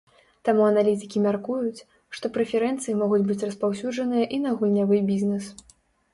Таму 0.47 0.61
аналітыкі 0.69 1.19
мяркуюць, 1.25 1.85
што 2.21 2.31
прэферэнцыі 2.39 2.97
могуць 3.03 3.21
быць 3.29 3.39
распаўсюджаныя 3.47 4.25
і 4.39 4.43
на 4.49 4.57
гульнявы 4.57 5.05
бізнэс. 5.13 5.45